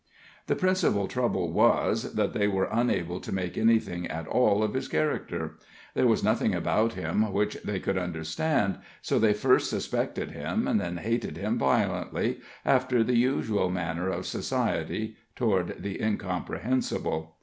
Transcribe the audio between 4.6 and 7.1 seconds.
of his character; there was nothing about